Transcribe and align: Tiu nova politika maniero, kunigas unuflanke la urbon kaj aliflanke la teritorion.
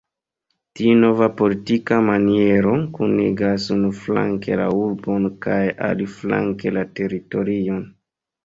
Tiu 0.77 0.93
nova 1.01 1.27
politika 1.41 1.99
maniero, 2.07 2.73
kunigas 2.95 3.67
unuflanke 3.77 4.57
la 4.63 4.65
urbon 4.87 5.31
kaj 5.47 5.61
aliflanke 5.91 6.73
la 6.81 6.89
teritorion. 7.03 7.89